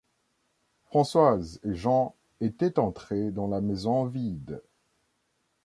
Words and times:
Françoise 0.85 1.59
et 1.63 1.75
Jean 1.75 2.15
étaient 2.39 2.79
entrés 2.79 3.29
dans 3.29 3.45
la 3.47 3.61
maison 3.61 4.05
vide. 4.05 4.59